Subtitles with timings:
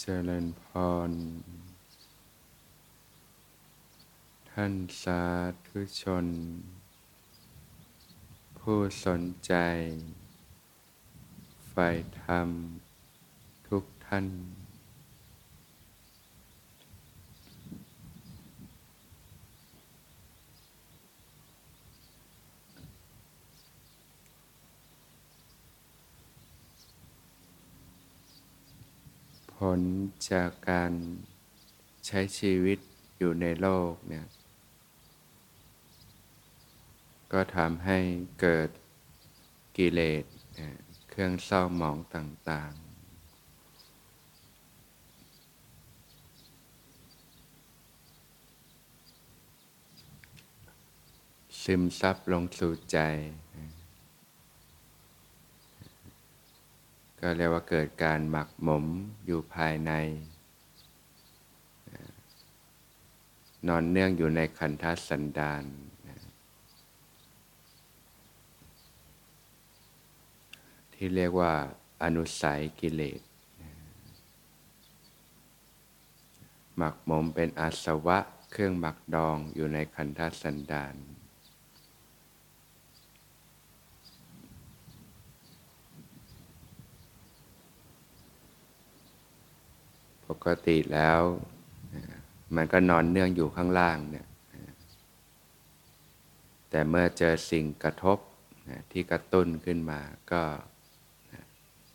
[0.00, 0.64] เจริญพ
[1.08, 1.10] ร
[4.50, 5.22] ท่านสา
[5.66, 6.26] ธุชน
[8.58, 9.54] ผู้สนใจ
[11.72, 12.48] ฝ่ายธรรม
[13.68, 14.26] ทุกท่าน
[29.58, 29.80] ผล
[30.30, 30.92] จากการ
[32.06, 32.78] ใช้ชีวิต
[33.18, 34.26] อยู่ในโลกเนี่ย
[37.32, 37.98] ก็ทำให้
[38.40, 38.68] เกิด
[39.76, 40.24] กิเลส
[41.10, 42.86] เครื่องเศร้าหมองต่างๆ
[51.62, 52.98] ซึมซับลงสู่ใจ
[57.20, 58.86] ก็เรียกว่าเกิดการหมักหมม
[59.26, 59.92] อยู่ภายใน
[63.68, 65.64] นอนเนื่องอยู่ในขันธสันดาน
[70.94, 71.52] ที่เรียกว่า
[72.02, 73.20] อนุสัยกิเลส
[76.76, 78.18] หมักหมมเป็นอาสวะ
[78.52, 80.94] เครื่องหมักดองอยู่ในขันธสันดาน
[90.46, 91.20] กติแล้ว
[92.56, 94.26] มันก็นอนเนื่องอยู่ข้างล่างเนี่ย
[96.70, 98.18] แต่เมื่อเจอสิ่งกระทบ
[98.92, 100.00] ที่กระตุ้นขึ้นมา
[100.32, 100.42] ก็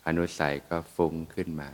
[0.06, 1.70] อนุสัยก็ฟุ้งขึ้นมา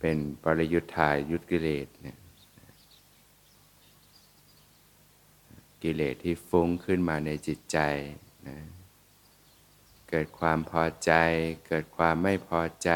[0.00, 2.18] เป็นปริยุทธายยุทธกิเลสเนี่ย
[5.82, 7.78] กิเลสที่ฟุ้งขึ้นมาในจิตใจ
[8.48, 8.58] นะ
[10.10, 11.12] เกิดความพอใจ
[11.66, 12.90] เกิดความไม่พอใจ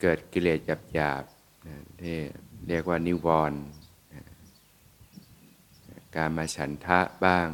[0.00, 0.60] เกิดกิเลส
[0.94, 2.16] หยาบๆที่
[2.68, 3.60] เรียกว่านิวรณ์
[6.16, 7.48] การมาฉันทะบ้าง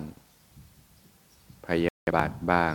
[1.66, 2.74] พยาบาทบ้าง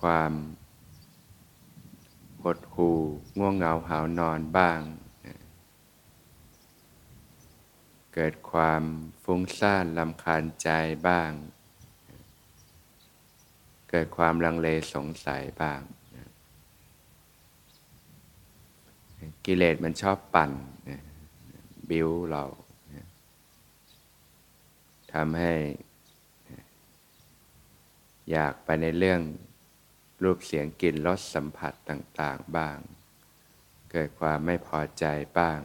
[0.00, 0.32] ความ
[2.42, 2.98] หดหู่
[3.38, 4.80] ง่วงเหงาหาวนอนบ้าง
[8.14, 8.82] เกิดความ
[9.24, 10.70] ฟุ้งซ่านลำคาญใจ
[11.08, 11.30] บ้าง
[13.90, 15.80] เกิดความลังเลสงสัยบ้าง
[19.44, 20.52] กิเลสมันชอบปั่น
[21.90, 22.44] บิ้วเรา
[25.12, 25.54] ทำให้
[28.30, 29.20] อยากไปในเรื่อง
[30.22, 32.78] รูปเสียงกลิ่นรสสัมผัสต่าง ๆ บ้าง
[33.90, 35.04] เกิดความไม่พอใจ
[35.38, 35.60] บ้าง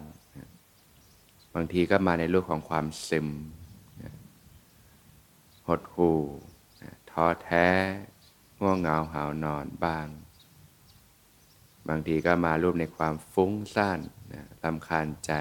[1.59, 3.28] บางทีก็มาในรูปของความซึม
[5.68, 6.19] หดหู่
[7.12, 7.68] ท้อแท้
[8.62, 10.07] ง่วงเหงาหาวนอนบ้าง
[11.90, 14.00] บางทีก็มารูปในความฟุ้งซ่าน
[14.63, 15.31] ลำคาญใจ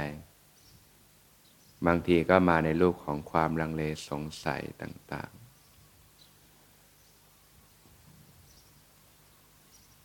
[1.86, 5.36] บางทีก็มาในรูปของความลังเลสงสัยต่างๆ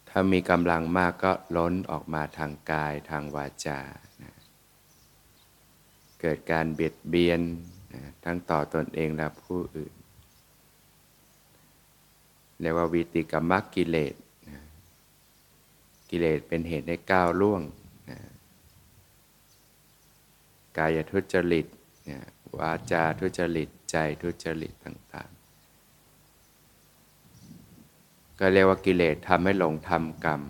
[0.10, 3.80] ถ้ามีกำลังมากก็ล้นออกมาทางกายทางวาจา
[6.22, 7.42] เกิดการเบียดเบียน
[7.94, 9.94] นะทั้งต่อตอนเองและผู้อื่น
[12.60, 14.16] เรียกว่าวิติกรรมกิเลส
[14.50, 14.58] นะ
[16.10, 17.62] กิเลสเป็นเหตุให้ก้าวล่วง
[18.10, 18.20] นะ
[20.78, 21.66] กายทุจริต
[22.10, 22.18] นะ
[22.58, 25.40] วาจาทุจริตใจทุจริตต่าง ๆ
[28.40, 30.42] ก็เรียกว่ากิเลสทำให้หลงทำกรรม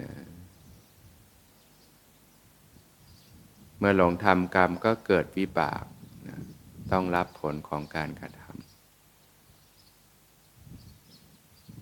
[0.00, 0.10] นะ
[3.80, 5.84] เมื่อหลงทำกรรมก็เกิดวิบาก
[6.28, 6.40] นะ
[6.92, 8.50] ต้องรับผลของการกระทำ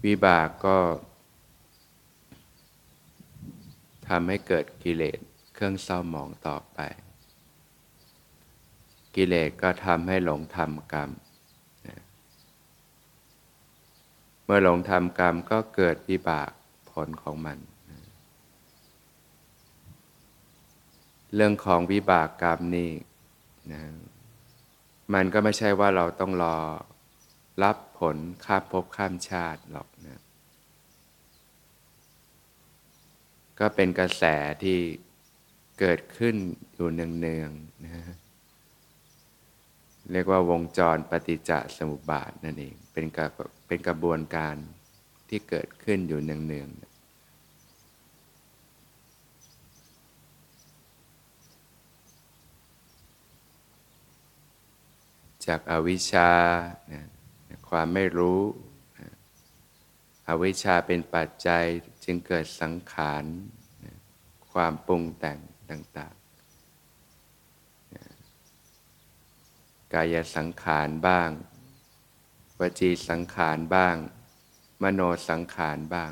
[0.05, 0.77] วิบากก็
[4.09, 5.19] ทำให้เกิดกิเลส
[5.55, 6.79] เครื่องเศร้าหมองต่อไป
[9.17, 11.11] กิเลสก็ทำให้หลงทำกรรม
[14.45, 16.51] เมื่อหลงทำกรรมก็เกิดวิบาก
[16.91, 17.59] ผลของมัน
[21.35, 22.91] เรื่องของวิบากกรรมนี่
[23.73, 23.83] นะ
[25.15, 26.57] มันก็ไม่ใช่ว่าเราต้องรอ
[27.63, 30.21] รับผลข้ามภพข้ามชาติหรอกนะ
[33.59, 34.25] ก็เป็นกระแส
[34.63, 34.79] ที่
[35.81, 36.37] เกิดขึ้น
[36.75, 38.15] อยู่เนืองๆนะ
[40.13, 43.27] เรียกว่าวงจรปฏิจจสมุปบาทนั่นเอง เป็นกระ
[43.67, 44.57] เป็นกระบวนการ
[45.29, 46.88] ที่เกิดขึ้นอยู่เนืองๆ
[55.49, 56.31] จากอาวิชชา
[57.69, 58.41] ความไม่รู้
[60.29, 61.65] อวิชชาเป็นปัจจัย
[62.05, 63.25] จึงเกิดสังขาร
[64.53, 65.39] ความปรุงแต่ง
[65.71, 66.23] ต่างๆ
[69.93, 71.31] กายสังขารบ้าง
[72.59, 73.95] วจีสังขารบ้าง
[74.83, 76.11] มโนสังขารบ้าง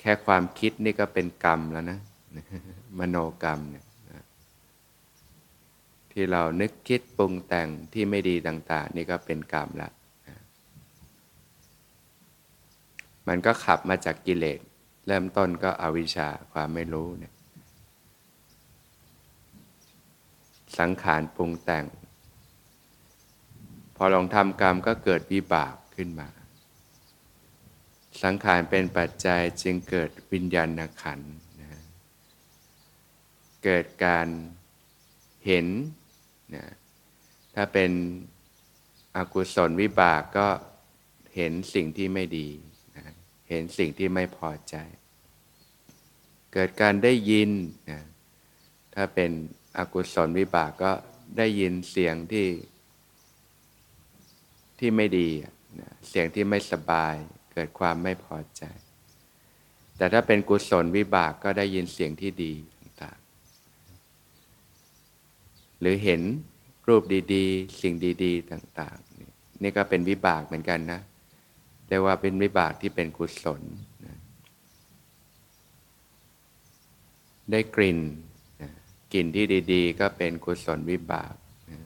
[0.00, 1.98] แค่ความคิดนี่ก็เป็นกรรมแล้วนะ
[2.98, 3.84] มโนกรรมเนี่ย
[6.16, 9.90] ที่เรานึกคิดปรุงแต่งที่ไม่ดีต่างๆ นี่ก็เป็นกรรมละ
[13.28, 14.60] มันก็ขับมาจากกิเลส
[15.06, 17.34] เริ่มต้นก็อวิชชาความไม่รู้เนี่ย
[20.78, 21.84] สังขารปรุงแต่ง
[23.96, 26.28] พอลองทำกรรมก็เกิดวิบากขึ้นมา
[28.22, 31.20] สังขารเป็นปัจจัยจึงเกิดวิญญาณขัน
[31.60, 31.82] นะ
[33.64, 34.28] เกิดการ
[35.46, 35.66] เห็น
[36.54, 36.64] นะ
[37.54, 37.90] ถ้าเป็น
[39.16, 40.48] อกุศลวิบากก็
[41.34, 42.48] เห็นสิ่งที่ไม่ดี
[42.96, 43.04] นะ
[43.48, 44.76] เห็นสิ่งที่ไม่พอใจ
[46.52, 47.50] เกิดการได้ยิน
[47.90, 48.00] นะ
[48.94, 49.30] ถ้าเป็น
[49.78, 50.92] อกุศลวิบากก็
[51.38, 52.48] ได้ยินเสียงที่
[54.78, 55.30] ที่ไม่ดี
[55.80, 57.14] นะเสียงที่ไม่สบาย
[57.52, 58.62] เกิดความไม่พอใจ
[59.96, 62.54] แต่ถ้าเป็นกุศลวิบากก็ได้ยินเสียงที่ดี
[65.84, 66.22] หรือเห็น
[66.88, 67.02] รูป
[67.34, 67.94] ดีๆ สิ่ง
[68.24, 71.00] ดี ๆ ต่างๆ นี่ก็เป็นวิบากเหมือนกันนะ
[71.88, 73.62] แต่ว่าเป็นวิบากที่เป็นกุศล
[74.04, 74.16] นะ
[77.50, 77.98] ได้กลิ่น
[78.62, 78.70] นะ
[79.12, 81.34] กลิ่นที่ดี ๆ ก็เป็นกุศลวิบาก
[81.70, 81.78] นะ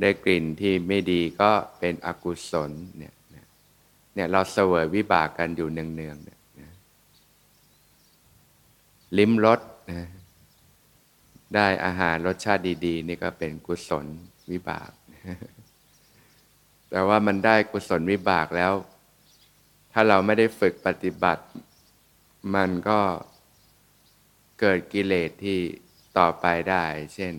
[0.00, 3.14] ได้กลิ่นที่ไม่ดีก็เป็นอกุศลเนี่ย
[4.14, 6.38] เนี่ยเราเสวยวิบากกันอยู่เนืองๆเนี่ย
[9.18, 9.60] ลิ้มรส
[9.90, 10.08] นะ
[11.54, 14.06] ได้อาหารรสชาติดี ๆ นี่ก็เป็นกุศล
[14.50, 14.90] วิบาก
[16.90, 18.72] แต่ว่ามันได้กุศลวิบากแล้ว
[19.92, 21.44] ถ้าเราไม่ได้ฝึกปฏิบัติ
[22.54, 23.00] มันก็
[24.60, 25.58] เกิดกิเลสที่
[26.18, 26.84] ต่อไปได้
[27.14, 27.34] เช่น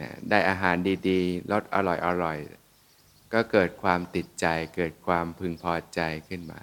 [0.00, 0.76] นะได้อาหาร
[1.08, 1.76] ดีๆรสอ
[2.22, 4.46] ร่อยๆก็เกิดความติดใจ
[4.76, 6.60] เกิดความพึงพอใจขึ้นมา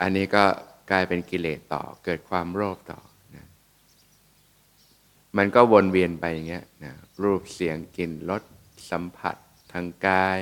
[0.00, 0.44] อันนี้ก็
[0.90, 3.00] กลายเป็นกิเลสต่อ เกิดความโลภต่อ
[5.36, 8.42] มันก็วนเวียนไปอย่างเงี้ยนะรูปเสียงกลิ่นรส
[8.90, 9.36] สัมผัส
[9.72, 10.40] ทางกาย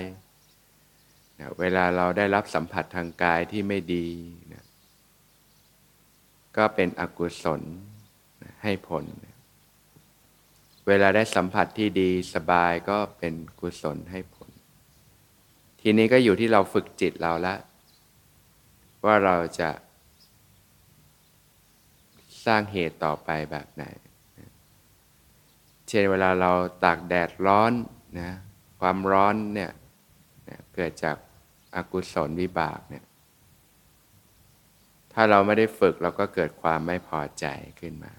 [1.38, 4.08] นะเวลาเราได้รับสัมผัสทางกายที่ไม่ดี
[4.52, 4.64] นะ
[6.56, 7.62] ก็เป็นอกุศล
[8.42, 9.36] นะให้ผลนะ
[10.88, 14.50] เวลาได้สัมผัสที่ดีสบายก็เป็นกุศลให้ผล
[15.80, 17.54] ทีนี้ก็อยู่ที่เราฝึกจิตเราละ
[19.04, 19.70] ว่าเราจะ
[22.46, 23.84] สร้างเหตุต่อไปแบบไหน
[25.92, 26.50] ช่นเวลาเรา
[26.84, 27.72] ตากแดดร้อน
[28.20, 28.30] นะ
[28.80, 29.70] ความร้อนเนี่ย
[30.74, 31.16] เกิดจาก
[31.76, 33.04] อากุศลวิบากเนี่ย
[35.12, 37.46] ถ้าเราไม่ได้ฝึกเราก็เกิดความไม่พอใจ
[37.80, 38.12] ขึ้นมา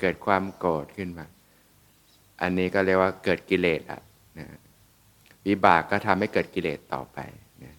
[0.00, 1.26] เกิดความโกรธขึ้นมา
[2.42, 4.02] อันนี้ก็เรียกว่าเกิดกิเลสอะ
[4.38, 4.48] นะ
[5.46, 7.18] วิบากก็ทำให้เกิดกิเลสต่อไป
[7.64, 7.74] นะ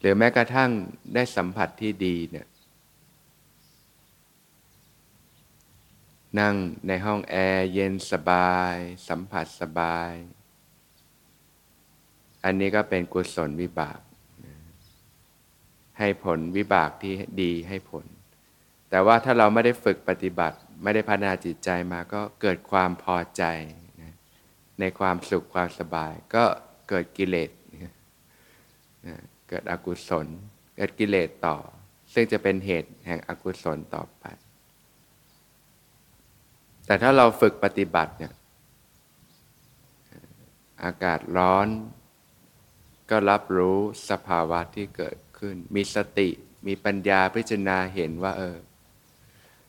[0.00, 0.70] หรือแม้กระทั่ง
[1.14, 2.46] ได้สัมผัสที่ดีเนี่ย
[6.40, 6.54] นั่ง
[6.86, 8.74] ในห้องแอร์เย็นสบาย
[9.08, 10.12] สัมผัสสบาย
[12.44, 14.00] อันนี้ก็เป็นกุศลวิบาก
[15.98, 18.06] ให้ผลวิบากที่ดีให้ผล
[18.90, 23.44] แต่ว่าถ้าเราไม่ได้ฝึกปฏิบัติ ไม่ได้พัฒนาจิตใจมาก็เกิดความพอใจ
[24.80, 26.44] ในความสุขความสบาย ก็
[26.88, 27.50] เกิดกิเลส
[29.48, 30.26] เกิดอกุศล
[30.76, 31.56] เกิดกิเลสต่อ
[32.12, 34.24] ซึ่งจะเป็นเหตุแห่งอกุศลต่อไป
[36.86, 38.32] แต่ถ้าเราฝึกปฏิบัติเนี่ย
[40.84, 41.68] อากาศร้อน
[43.10, 43.78] ก็รับรู้
[44.10, 46.28] สภาวะที่เกิดขึ้น มีสติ
[46.66, 48.56] มีปัญญาพิจารณาเห็นว่า เออ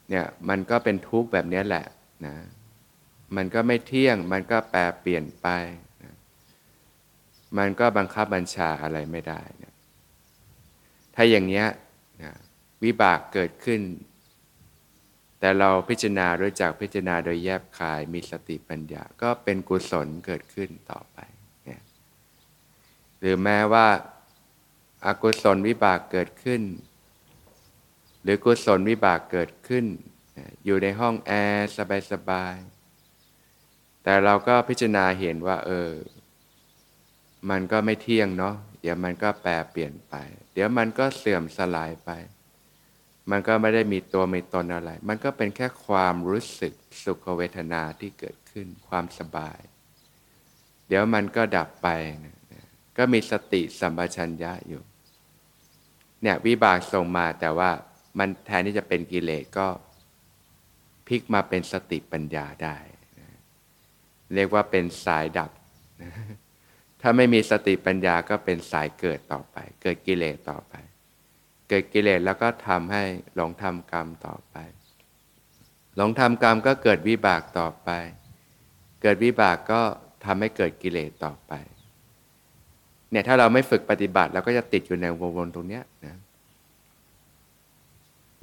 [0.09, 1.85] เนี่ยมันก็เป็นทุกข์แบบนี้แหละ
[2.25, 2.35] นะ
[3.35, 5.47] มันก็ไม่เที่ยง มันก็แปรเปลี่ยนไป
[6.03, 6.13] นะ
[7.57, 9.73] มันก็บังคับบัญชาอะไรไม่ได้นะ
[11.15, 11.67] ถ้าอย่างเนี้ย
[12.23, 12.33] นะ
[12.83, 13.81] วิบากเกิดขึ้น
[15.45, 21.17] แต่เราพิจารณาด้วยจากพิจารณาโดยแยบคายมีสติปัญญาก็เป็นกุศลเกิดขึ้นต่อไป
[21.63, 21.81] เนี่ย
[23.19, 23.87] หรือแม้ว่า
[25.05, 26.61] อากุศลวิบากเกิดขึ้น
[28.23, 29.85] หรือกุศลวิบากเกิดขึ้น
[30.65, 31.69] อยู่ในห้องแอร์
[32.11, 35.91] สบายๆแต่เราก็พิจารณาเห็นว่า เออ
[37.49, 40.13] มันก็ไม่เที่ยงเนาะเดี๋ยวมันก็แปรเปลี่ยนไป
[40.53, 42.11] เดี๋ยวมันก็เสื่อมสลายไป
[43.31, 49.59] มันก็ไม่ได้มีตัวมีตนอะไร มันก็เป็นแค่ความรู้สึกสุขเวทนาที่เกิดขึ้นความสบาย
[50.87, 51.87] เดี๋ยวมันก็ดับไป
[52.25, 52.35] นะ
[52.97, 54.81] ก็มีสติสัมปชัญญะอยู่
[56.21, 57.69] เนี่ยวิบากส่งมาแต่ว่า
[58.19, 59.67] มันแทนที่จะเป็นกิเลสก็
[61.07, 62.77] พลิกมาเป็นสติปัญญาได้
[63.19, 63.29] นะ
[64.33, 65.51] เรียกว่าเป็นสายดับ
[66.01, 66.11] นะ
[67.01, 70.73] ถ้าไม่มีสติปัญญาก็เป็นสายเกิดต่อไป เกิดกิเลสต่อไป
[71.69, 73.03] เกิดกิเลสแล้วก็ทำให้
[73.35, 74.55] หลงทำกรรมต่อไป
[75.95, 77.89] หลงทำกรรมก็เกิดวิบากต่อไป
[79.01, 79.81] เกิดวิบากก็
[80.25, 81.53] ทำให้เกิดกิเลสต่อไป
[83.11, 86.17] เนี่ยถ้าเราไม่ฝึกปฏิบัติเราก็จะติดอยู่ในวงวนตรงเนี้ยนะ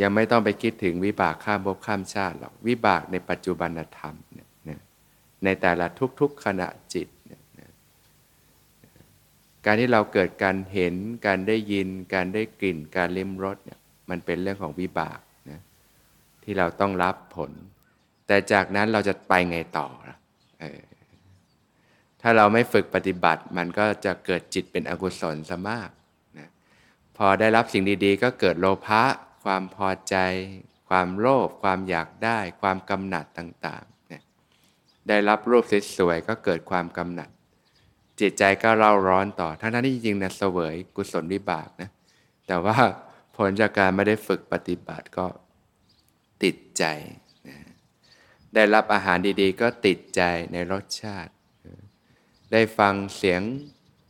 [0.02, 4.80] ยังไม่ต้องไปคิดถึงวิบากข้ามภพข้ามชาติหรอกวิบากในปัจจุบันธรรมเนี่ย
[5.44, 5.86] ในแต่ละ
[6.20, 7.06] ทุกๆขณะจิต
[9.64, 10.94] การที่เราเกิดการเห็น
[11.26, 15.60] การได้ยิน การได้กลิ่น การลิ้มรสเนี่ยมันเป็นเรื่องของวิบากนะ
[16.42, 17.50] ที่เราต้องรับผล
[18.26, 19.86] แต่จากนั้นเราจะไปไงต่อ
[20.62, 20.64] อ
[22.20, 25.90] ถ้าเราไม่ฝึกปฏิบัติมันก็จะเกิดจิตเป็นอกุศลซะมาก
[26.38, 26.48] นะ
[27.16, 29.02] พอได้รับสิ่งดีๆ ก็เกิดโลภะ
[29.44, 30.16] ความพอใจ
[30.88, 34.22] ความโลภความอยากได้ ความกำหนัดต่างๆนี่ย
[35.08, 35.64] ได้รับรูป
[35.96, 37.30] สวยๆก็เกิดความกำหนัด
[38.20, 41.90] จิตใจก็เร่าร้อนต่อ ทั้งนั้นที่จริงนะเสวยกุศลวิบากนะ
[42.46, 42.76] แต่ว่า
[43.36, 45.26] ผลจากการไม่ได้ฝึกปฏิบัติก็
[46.42, 46.84] ติดใจ
[47.48, 47.56] นะ
[48.54, 51.32] ได้รับอาหารดีๆ ก็ติดใจในรสชาติ
[52.52, 53.42] ได้ฟังเสียง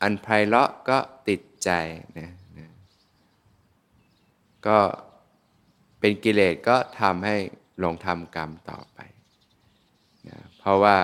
[0.02, 1.70] อันไพเราะก็ติดใจ
[2.18, 2.68] นะนะ
[4.66, 4.78] ก็
[6.00, 7.36] เป็นกิเลสก็ทำให้
[7.78, 8.98] หลงทำกรรมต่อไป
[10.28, 10.96] นะเพราะว่า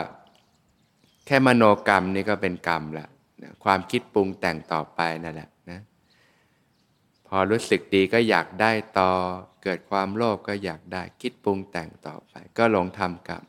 [1.31, 3.09] แค่มโนกรรมนี่ก็เป็นกรรมละ
[3.43, 5.81] นะความคิดปรุงแต่งต่อไปนั่นแหละนะ
[7.29, 9.11] พอรู้สึกดีก็อยากได้ต่อ
[9.63, 13.45] เกิดความโลภก็อยากได้คิดปรุงแต่งต่อไป ก็หลงทำกรรม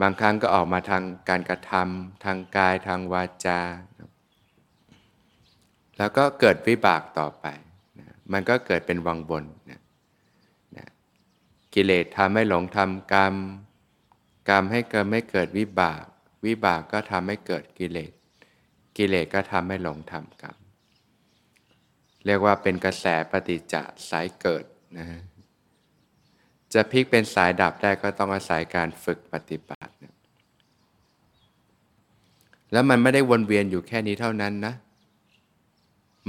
[0.00, 3.60] บางครั้งก็ออกมาทางการกระทำทางกายทางวาจา
[5.98, 7.46] แล้วก็เกิดวิบากต่อไป
[7.98, 9.80] นะมันก็เกิดเป็นวังบนนะ
[10.76, 10.86] นะ
[11.74, 13.34] กิเลสทำให้หลงทำกรรม
[14.48, 16.04] กรรมให้เกิดไม่เกิดวิบาก
[16.44, 18.12] วิบากก็ทำให้เกิดกิเลส
[18.96, 20.56] กิเลสก็ทำให้หลงทำกรรม
[22.26, 23.74] เรียกว่าเป็นกระแสปฏิจจ
[24.10, 24.64] สายเกิด
[24.98, 25.06] นะ
[26.74, 29.92] จะพลิกเป็นสายดับได้ก็ต้องอาศัยการฝึกปฏิบัติ
[32.72, 34.74] แล้วมันไม่ได้วนเวียนอยู่แค่นี้เท่านั้นนะ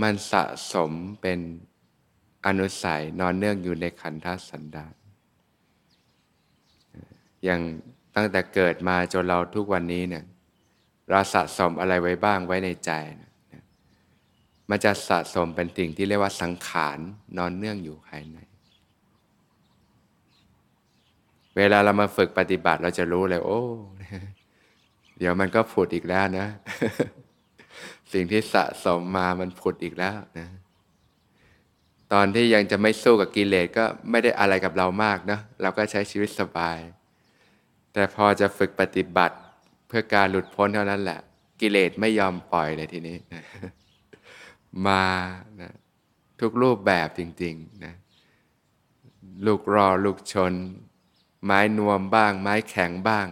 [0.02, 1.40] มันสะสมเป็น
[2.46, 4.94] อนุสัยนอนเนื่องอยู่ในขันธสันดาน
[7.44, 7.62] อย่าง
[8.20, 10.24] ตั้งแต่เกิดมาจนเราทุกวันนี้เนี่ย
[11.10, 13.32] เราสะสมอะไรไว้บ้างไว้ในใจนะ
[14.70, 17.00] มันจะสะสมเป็นสิ่งที่เรียกว่าสังขาร
[17.38, 18.38] นอนเนื่องอยู่ภายใน
[21.58, 23.62] เวลาเรามาฝึกปฏิบัติเราจะรู้เลย โอ้
[25.18, 26.48] เดี๋ยวมันก็ผุดอีกแล้วนะ
[28.14, 30.48] สิ่งที่สะสมมามันผุดอีกแล้วนะ
[32.14, 36.80] ตอนที่ยังจะไม่สู้กับกิเลสก็ไม่ได้อะไรกับเรามากนะเราก็ใช้ชีวิตสบาย
[37.98, 39.36] แต่พอจะฝึกปฏิบัติ
[39.88, 41.20] เพื่อการหลุดพ้นเท่านั้นแหละ
[41.62, 43.18] กิเลสไม่ยอมปล่อยเลยทีนี้
[44.88, 45.04] มา
[45.62, 45.74] นะ
[46.40, 47.94] ทุกรูปแบบจริงๆนะ
[49.46, 50.54] ลูกรอลูกชน
[51.44, 53.28] ไม้นวมบ้าง ไม้แข็งบ้าง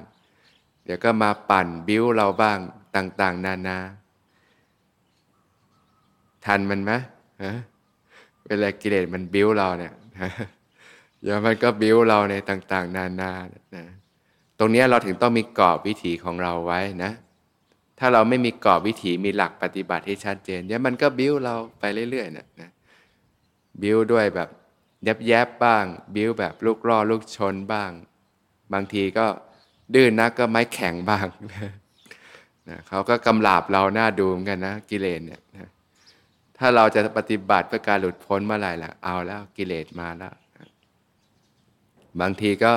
[0.83, 2.57] เดี๋ยวก็มาปั่นบิ้วเราบ้าง
[2.95, 3.77] ต่าง ๆ นานา
[6.45, 6.91] ทันมันไหม
[8.45, 9.93] เวลากิเลสมันบิ้วเราเนี่ย
[11.21, 13.31] เดี๋ยวมันก็บิ้วเราในต่าง ๆ นานา
[13.77, 13.85] นะ
[14.59, 17.11] ตรงนี้เราถึงต้องมีกรอบวิถีของเราไว้นะ
[17.99, 22.69] ถ้าเราไม่มีกรอบวิถีมีหลักปฏิบัติที่ชัดเจนเนี่ยมันก็บิ้วเราไปเรื่อยๆนะนะ
[23.81, 24.49] บิ้วด้วยแบบ
[25.03, 25.85] แยบแยบบ้าง
[26.15, 27.91] บิ้วแบบลูกล่อลูกชนบ้าง
[28.73, 29.25] บางทีก็
[29.93, 31.27] ดื้อนนักก็ไม้แข็งบ้าง
[32.69, 35.69] นะเขาก็กำลาบเราหน้าดูเหมือนกันนะกิเลสเนี่ยนะ
[36.57, 40.33] ถ้าเราจะปฏิบัติเพื่อการหลุดพ้นเมื่อไหร่ล่ะเอาแล้วกิเลสมาแล้ว
[42.21, 42.73] บางทีก็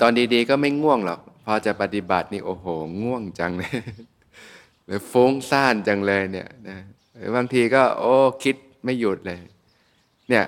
[0.00, 2.66] ตอนดีๆ ก็ไม่ง่วงหรอก พอจะปฏิบัตินี่โอ้โห
[3.02, 3.76] ง่วงจังเลย
[4.86, 6.78] หรือฟุ้งซ่านจังเลยเนี่ยนะ
[7.16, 9.40] หรือบางทีก็ โอ้คิดไม่หยุดเลย
[10.28, 10.44] เนี่ย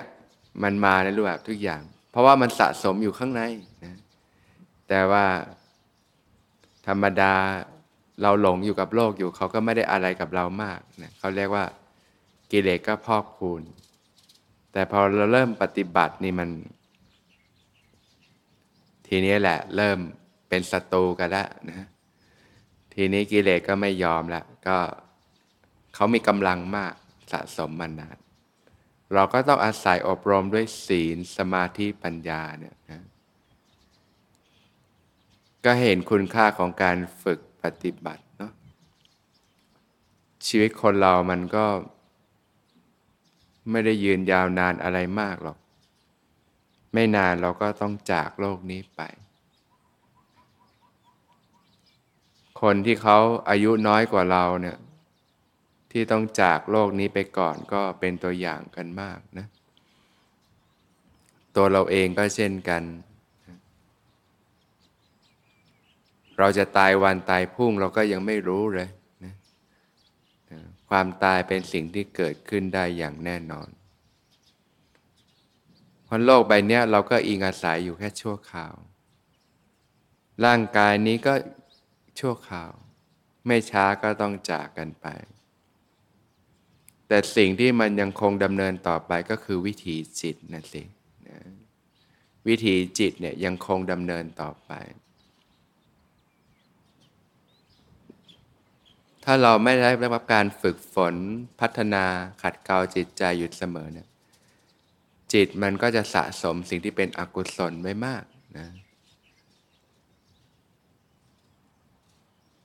[0.63, 3.41] มันมาในรูปแบบทุกอย่าง เพราะว่ามันสะสมอยู่ข้างใน
[3.83, 3.95] นะ
[4.89, 5.25] แต่ว่า
[6.87, 7.33] ธรรมดา
[8.21, 11.65] เราหลงอยู่กับโลกอยู่ เขาก็ไม่ได้อะไรกับเรามากนะเขาเรียกว่า
[12.51, 13.61] กิเลสก็พอกพูน
[14.71, 16.49] แต่พอเราเริ่มปฏิบัตินี่มัน
[19.07, 19.99] ทีนี้แหละ เริ่ม
[20.49, 21.87] เป็นศัตรูกันแล้วนะ
[22.93, 24.77] ทีนี้กิเลสก็ไม่ยอมละก็
[25.93, 26.93] เขามีกำลังมาก
[27.31, 28.17] สะสมมานาน
[29.13, 33.03] เราก็ต้องอาศัยอบรมด้วยศีลสมาธิปัญญาเนี่ยนะ
[35.65, 38.51] ก็เห็นคุณค่าของการฝึกปฏิบัติเนาะ
[40.47, 41.65] ชีวิตคนเรามันก็
[43.71, 45.57] ไม่ได้ยืนยาวนานอะไรมากหรอก
[46.95, 49.01] ไม่นานเราก็ต้องจากโลกนี้ไป
[52.61, 53.17] คนที่เขา
[53.49, 54.77] อายุน้อยกว่าเราเนี่ย
[55.91, 59.47] ที่ต้องจากโลกนี้ไปก่อนก็เป็นตัวอย่างกันมากนะ
[61.55, 62.83] ตัวเราเองก็เช่นกัน
[66.39, 68.89] เราจะตายวันตายพุ่งเราก็ยังไม่รู้เลย
[69.23, 69.33] นะ
[70.89, 73.67] ความตายเป็นสิ่งที่เกิดขึ้นได้อย่างแน่นอน
[76.05, 78.75] เพราะโลกใบนี้เราก็อิงอาศัยอยู่แค่ชั่วคราว
[80.45, 81.33] ร่างกายนี้ก็
[82.19, 82.71] ชั่วคราว
[83.47, 85.07] ไม่ช้าก็ต้องจากกันไป
[87.07, 90.83] แต่สิ่งที่มันยังคงดำเนินต่อไปก็คือวิถีจิตนั่นสิ
[91.27, 91.39] นะ
[92.47, 94.71] วิถีจิตเนี่ยยังคงดำเนินต่อไป
[99.23, 101.15] ถ้าเราไม่ได้รับการฝึกฝน
[101.59, 102.05] พัฒนา
[102.41, 104.07] ขัดเกลาจิตใจอยู่เสมอเนี่ย
[105.35, 108.23] จิตมันก็จะสะสมสิ่งที่เป็นอกุศลไว้มาก
[108.57, 108.67] นะ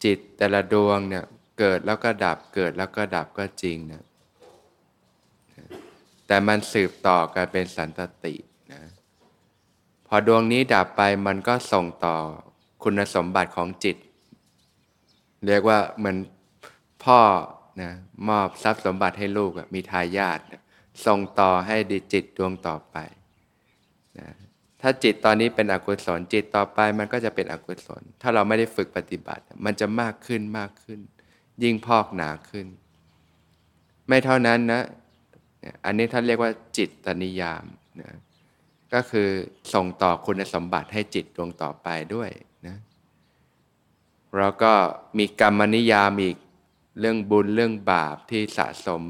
[0.04, 1.24] จิตแต่ละดวงเนี่ย
[1.58, 4.04] เกิดแล้วก็ดับเกิดแล้วก็ดับก็จริงนะ
[6.26, 8.34] แต่มันสืบต่อกันเป็นสันตติ
[8.72, 8.82] นะ
[10.06, 12.16] พอดวงนี้ดับไปมันก็ส่งต่อ
[12.82, 13.96] คุณสมบัติของจิต
[15.46, 16.16] เรียกว่าเหมือน
[17.04, 17.20] พ่อ
[17.82, 17.92] นะ
[18.28, 20.62] มอบทรัพย์สมบัติให้ลูกมีทายาทนะ
[21.06, 22.96] ส่งต่อให้ดิจิตดวงต่อไป
[24.18, 24.28] นะ
[24.80, 31.00] ถ้าจิตตอนนี้เป็นอกุศลจิตต่อไปมันก็จะเป็นอกุศล ถ้าเราไม่ได้ฝึกปฏิบัติ มันจะมากขึ้นมากขึ้น
[31.62, 32.66] ยิ่งพอกหนาขึ้น
[34.08, 34.82] ไม่เท่านั้นนะ
[35.84, 37.64] อันนี้ท่านเรียกว่าจิตตนิยาม
[38.00, 38.10] นะ
[38.92, 39.28] ก็คือ
[39.74, 42.30] ส่งต่อคุณสมบัติให้จิตดวงต่อไปด้วย
[42.66, 42.76] นะ
[44.36, 44.72] แล้วก็
[45.18, 46.36] มีกรรมนิยามอีก
[46.98, 49.02] เรื่องบุญเรื่องบาปที่สะสม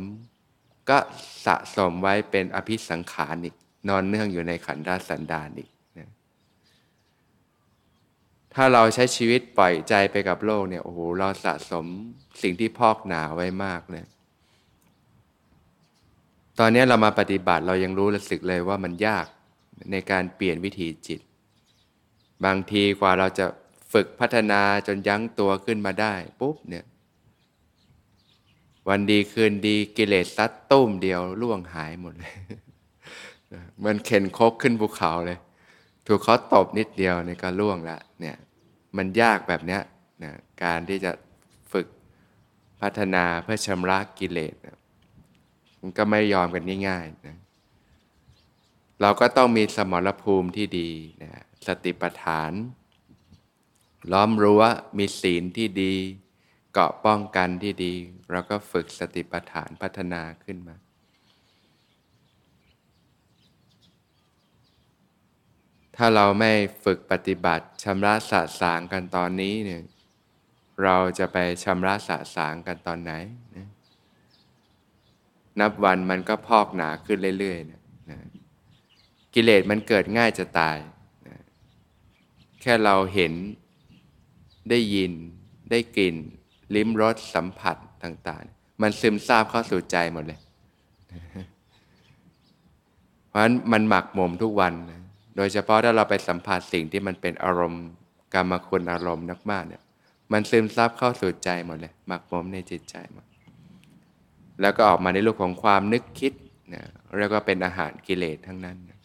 [0.91, 0.99] ก็
[1.47, 3.55] สะสมไว้เป็นอภิสังขารอีก
[3.89, 6.11] นอนเนื่องอยู่ในขันธสันดานอีกนะ
[8.55, 11.87] ถ้าเราใช้ชีวิตปล่อยใจไปกับโลกเนี่ยโอ้โหเราสะสม
[12.43, 14.05] สิ่งที่พอกหนาไว้มากเลย
[16.59, 19.27] ตอนนี้เรามาปฏิบัติเรายังรู้รู้สึกเลยว่ามันยาก
[19.93, 21.21] ในการเปลี่ยนวิถีจิต
[22.45, 23.47] บางทีกว่าเราจะ
[23.93, 26.85] ฝึกพัฒนาจนยั้งตัวขึ้นมาได้ปุ๊บเนี่ย
[28.89, 32.35] วันดีคืนดีกิเลสซัดตุ้มเดียวล่วงหายหมดเลย
[33.85, 35.39] มันเข็นคกขึ้นภูเขาเลย
[36.07, 38.37] ถูกเขาตบนิดเดียวในก็ล่วงละเนี่ย
[38.97, 39.83] มันยากแบบเนี้ย
[40.25, 41.13] นะการที่จะ
[41.73, 41.87] ฝึก
[42.81, 44.79] พัฒนาเพื่อชำระกิเลสนะ
[45.81, 47.37] มันก็ไม่ยอมกันง่ายๆนะ
[49.01, 50.91] เราก็ต้องมีสมรภูมิที่ดี
[51.23, 51.31] นะ
[51.67, 52.53] สติปัฏฐาน
[54.13, 54.63] ล้อมรั้ว
[54.99, 55.95] มีศีลที่ดี
[56.73, 57.95] เกาะป้องกันที่ดี
[58.31, 60.77] เราก็ฝึกสติปัฏฐานพัฒนาขึ้นมา
[65.97, 66.53] ถ้าเราไม่
[66.85, 69.83] ฝึกปฏิบัติชำระสะสางกันตอนนี้เนี่ย
[70.85, 73.13] เราจะไปชำระสะสางกันตอนไหน
[73.57, 73.69] นะ
[75.61, 78.19] นับวันมันก็พอกหนาขึ้นเรื่อยๆนะนะ
[79.35, 80.79] กิเลสมันเกิดง่ายจะตาย
[81.29, 81.37] นะ
[82.61, 83.33] แค่เราเห็น
[84.71, 85.13] ได้ยิน
[85.71, 86.17] ได้กลิ่น
[86.75, 90.39] ลิ้มรสสัมผัสต่างๆ มันซึมซาบเข้าสู่ใจหมดเลย
[93.29, 95.01] เพราะฉะนั้นมันหมักหมมทุกวันนะ
[95.37, 97.87] โดยเฉพาะถ้าเราไปสัมผัสสิ่งที่มันเป็นอารมณ์
[98.35, 99.83] กรรมคุณอารมณ์นักมากเนี่ย
[100.33, 103.25] มันซึมซาบเข้าสู่ใจหมดเลยหมักหมมในจิตใจหมด
[104.61, 106.33] แล้วก็ออกมาในรูปของความนึกคิด
[106.75, 106.85] นะ
[107.17, 108.99] เรียกว่าเป็นอาหารกิเลสทั้งนั้นนะ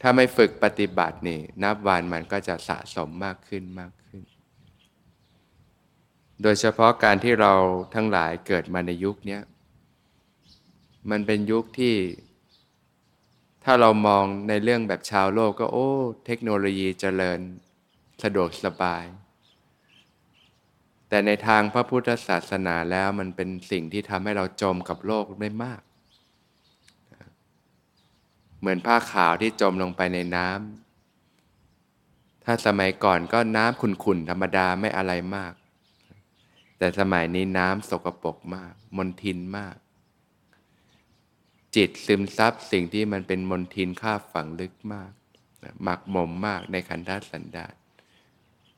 [0.00, 3.90] ถ้าไม่ฝึกปฏิบัตินี่นับวันมันก็จะสะสมมากขึ้นมาก
[6.42, 7.52] โดยเฉพาะการที่เรา
[7.94, 9.38] ทั้งหลายเกิดมาในยุคนี้
[11.10, 11.96] มันเป็นยุคที่
[13.64, 15.88] ถ้าเรามองในเรื่องแบบชาวโลกก็โอ้
[16.26, 17.40] เทคโนโลยีเจริญ
[18.22, 19.04] สะดวกสบาย
[21.08, 25.80] แต่ในทางพระพุทธศาสนาแล้วมันเป็นสิ่งที่ทำให้เราจมกับโลกได้มาก
[28.60, 35.52] เหมือนผ้าขาวที่จมลงไปในน้ำถ้าสมัยก่อนก็น้ำขุ่นๆธรรมดาไม่อะไรมาก
[36.82, 39.76] แต่สมัยนี้น้ำสกปรกมาก มนทินมาก
[41.76, 45.12] จิตซึมซับสิ่งที่มันเป็นมนทินค่าฝังลึกมาก
[45.82, 47.74] หมักหมมมากในขันธสันดาษ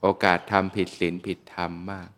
[0.01, 2.11] โอกาสทำผิดศีลผิดธรรมมาก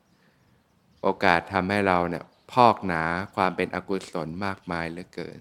[1.03, 3.03] โอกาสทำให้เราเนี่ยพอกหนา
[3.37, 5.41] ความเป็นอกุศลมากมายเหลือเกิน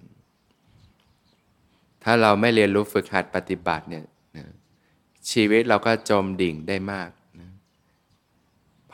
[2.03, 4.05] ถ้าเราไม่เรียนรู้ฝึกหัดปฏิบัติเนี่ย
[5.31, 7.09] ชีวิตเราก็จมดิ่งได้มาก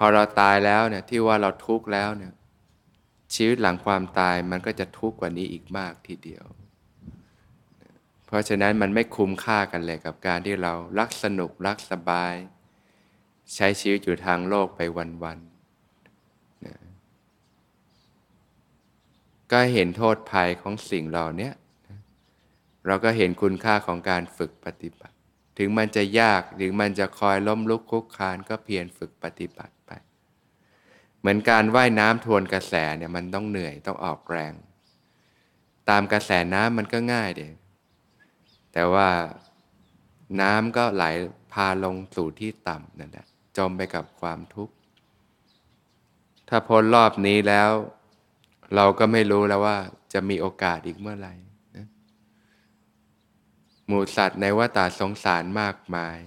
[0.03, 2.33] อเราตายแล้วเนี่ยที่ว่าเราทุกข์แล้วเนี่ย
[3.35, 6.45] ชีวิตหลังความตายมันก็จะทุกข์กว่านี้อีกมากทีเดียว
[8.25, 12.33] เพราะฉะนั้นมันไม่คุ้มค่ากันเลยกับการที่เรารักสนุกรักสบาย
[13.55, 14.81] ใช้ชีวิตอยู่ทางโลกไป
[15.23, 16.75] วันๆนะ
[19.51, 21.51] ก็เห็นโทษภัยของสิ่งเหล่านี้
[22.87, 25.10] เราก็เห็นคุณค่าของการฝึกปฏิบัติ
[25.57, 29.91] ถึงมันจะยากถึงมันจะคอยล้มลุกคุกคานก็เพียรฝึกปฏิบัติไป
[31.19, 34.53] เหมือนการว่ายน้ำทวนกระแสเนี่ยมันต้องเหนื่อยต้องออกแรง
[35.89, 37.47] ตามกระแสน้ำมันก็ง่ายเด็
[38.73, 39.09] แต่ว่า
[40.41, 41.05] น้ำก็ไหล
[41.53, 43.25] พาลงสู่ที่ต่ำนั่นแหละ
[43.57, 44.73] จมไปกับความทุกข์
[46.49, 47.69] ถ้าพ้นรอบนี้แล้ว
[48.75, 49.77] เราก็ไม่รู้แล้วว่า
[50.13, 51.33] จะมีโอกาสอีกเมื่อไหร่
[53.93, 56.19] หมูสัตว์ในวัฏสงสารมากมาย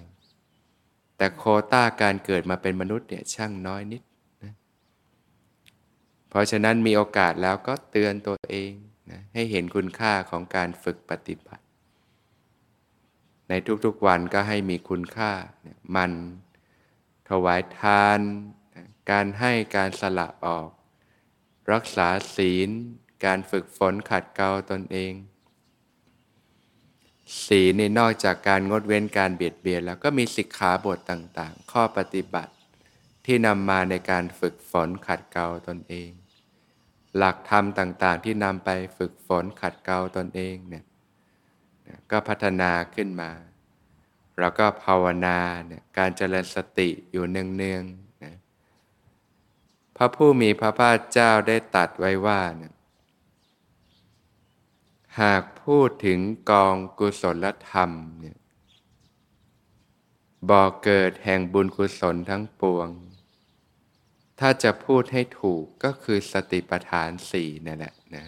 [1.16, 4.03] แต่โคต้าการเกิดมาเป็นมนุษย์เนี่ยช่างน้อยนิด
[4.42, 4.55] นะ
[6.29, 8.72] เพราะฉะนั้นมีโอกาสแล้วก็เตือนตัวเอง
[9.11, 11.64] นะให้เห็นคุณค่าของการฝึกปฏิบัติ
[13.48, 13.53] ใน
[13.85, 15.33] ทุกๆวันก็ให้มีคุณค่า
[15.96, 16.12] มัน
[17.29, 18.18] ถวายทาน
[19.11, 20.68] การให้การสละออก
[21.72, 22.70] รักษาศีล
[23.24, 25.14] การฝึกฝนขัดเกลาตนเอง
[27.46, 32.52] ศีลนี่นอกจากการงดเว้นการเบียดเบียนแล้วก็มีสิกขาบทต่างๆ ข้อปฏิบัติ
[33.26, 36.10] ที่นำมาในการฝึกฝนขัดเกลาตนเอง
[37.16, 40.84] หลักธรรมต่างๆ ที่นำไปฝึกฝนขัดเกลาตนเองเนี่ย
[42.10, 43.30] ก็พัฒนาขึ้นมา
[44.38, 48.34] เราก็ภาวนาเนี่ยการเจริญสติอยู่เนืองๆนะ
[49.96, 52.73] พระผู้มีพระภาคเจ้าได้ตัดไว้ว่าเนี่ย
[55.20, 58.38] หากพูดถึงกองกุศลธรรมเนี่ย
[60.48, 62.88] บ่อเกิดแห่งบุญกุศลทั้งปวง
[64.40, 68.24] ถ้าจะพูดให้ถูกก็คือสติปัฏฐานสี่นี่แหละนะ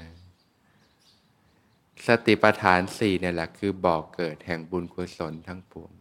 [2.07, 5.93] สติปัฏฐานสี่นี่แหละคือบ่อกเกิดแห่งบุญกุศลทั้งปวง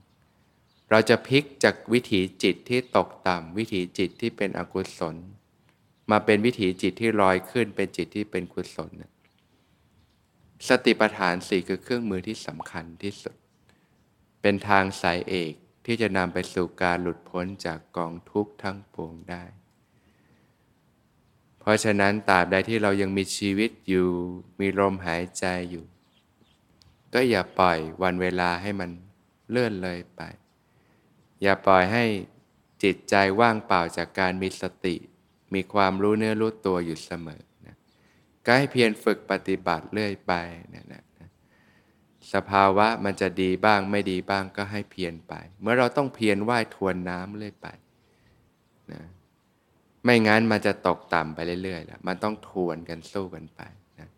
[0.89, 5.15] เราจะพลิกจากวิถีจิตที่ตกต่ำวิถีจิตที่เป็นอกุศล
[6.11, 8.91] มาเป็นวิถีจิตที่ลอยขึ้นเป็นจิตที่เป็นกุศล
[10.67, 13.35] สติปัฏฐานสี่คือเครื่องมือที่สำคัญที่สุด
[14.41, 15.53] เป็นทางสายเอก
[15.85, 19.43] ที่จะนำไปสู่การหลุดพ้นจากกองทุกข์ทั้งปวงได้
[21.59, 24.07] เพราะฉะนั้นตราบใดที่เรายังมีชีวิตอยู่
[24.59, 25.85] มีลมหายใจอยู่
[27.13, 28.89] ก็อย่าปล่อยวันเวลาให้มัน
[29.49, 30.21] เลื่อนเลยไป
[31.41, 32.03] อย่าปล่อยให้
[32.83, 34.95] จิตใจว่างเปล่าจากการมีสติ
[35.53, 37.41] มีความรู้เนื้อรู้ตัวอยู่เสมอ
[38.45, 40.33] ก็ให้เพียรฝึกปฏิบัติเรื่อยไป
[40.73, 41.29] นะนะนะ
[42.33, 47.67] สภาวะมันจะดีบ้างไม่ดีบ้างก็ให้เพียรไป เมื่อเราต้องเพียรว่ายทวนน้ำเรื่อยไป
[48.91, 49.01] นะ
[50.03, 53.61] ไม่งั้นมันจะตกต่ำไปเรื่อยๆแล้วมันต้องทวนกันสู้กันไป
[53.99, 54.09] นะ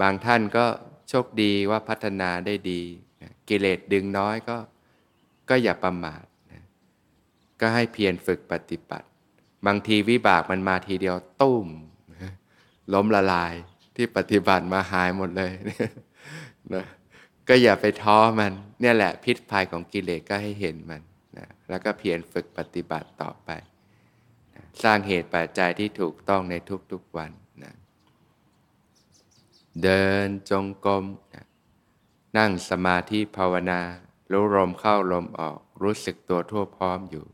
[0.00, 0.64] บางท่านก็
[1.08, 2.82] โชคดีว่าพัฒนาได้ดี
[3.22, 4.56] นะกิเลสดึงน้อยก็
[5.48, 6.62] ก็อย่าประมาทนะ
[7.60, 9.08] ก็ให้เพียรฝึกปฏิบัติ
[9.66, 11.66] บางทีวิบากมันมาทีเดียวตุ้ม
[12.94, 13.54] ล้มละลาย
[13.96, 15.52] ที่ปฏิบัติมาหายหมดเลย
[16.74, 16.84] นะ
[17.48, 21.02] ก็อย่าไปท้อมัน เนี่ยแหละพิษภัยของกิเลสก็ให้เห็นมัน
[21.38, 23.50] นะแล้วก็เพียรฝึกปฏิบัติต่อไป
[24.82, 26.54] สร้างเหตุปัจจัยที่ถูกต้องใน
[26.92, 27.30] ทุกๆวัน
[27.64, 27.74] นะ
[29.82, 31.44] เดินจงกรมนะ
[32.38, 33.80] นั่งสมาธิภาวนา
[34.32, 37.24] รู้ลมเข้าลมออกรู้สึกตัวทั่วพร้อมอยู่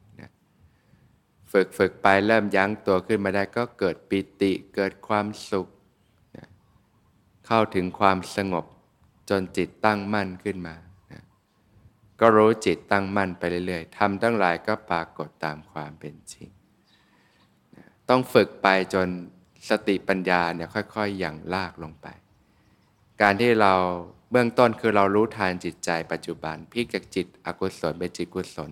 [1.52, 5.66] ฝึกฝึกไปเริ่มยั้งตัวขึ้นมาได้ก็เกิดปิติเกิดความสุข
[6.36, 6.48] นะ
[7.46, 8.64] เข้าถึงความสงบ
[9.30, 10.76] จนจิตตั้งมั่นขึ้นมา
[11.12, 11.22] นะ
[12.20, 16.48] ก็รู้จิตตั้งมั่นไปเรื่อยๆทำตั้งหลายก็ปรากฏตามความเป็นจริง
[18.08, 19.08] ต้องฝึกไปจน
[19.68, 22.06] สติปัญญาเนี่ยค่อยๆ อย่างลากลงไป
[23.22, 23.74] การที่เรา
[24.30, 28.70] เบื้องต้นคือเรารู้ทานจิตใจปัจจุบันพลิกจากจิตอกุศลเป็นจิตกุศล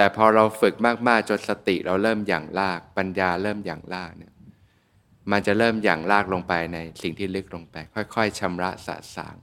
[0.00, 0.74] แต่พอเราฝึก
[1.08, 4.32] มากๆจนสติเราเริ่มอย่างลาก ปัญญาเริ่มอย่างลากเนี่ย
[5.30, 9.36] มันจะเริ่มอย่างลากลงไปในสิ่งที่ลึกลงไป ค่อยๆชำระสะสาง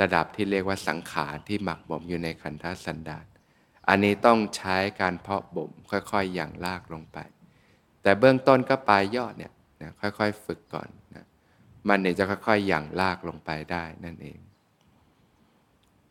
[0.00, 3.26] ระดับที่เรียกว่าสังขารที่หมักบ่มอยู่ในขันธสันดาน
[3.88, 7.18] อันนี้ต้องใช้การเพาะบ่มค่อยๆ อย่างลากลงไป
[8.02, 9.52] แต่เบื้องต้นก็ปลายยอดเนี่ย
[9.82, 11.26] นะค่อยๆ ฝึกก่อนนะ
[11.88, 14.38] มันเนี่ยจะค่อยๆหยั่งลากลงไปได้นั่นเอง